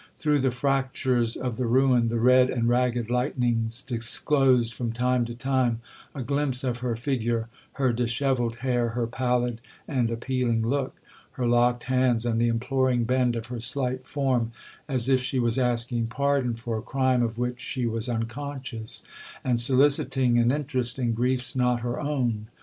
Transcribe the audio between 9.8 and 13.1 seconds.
and appealing look,—her locked hands, and the imploring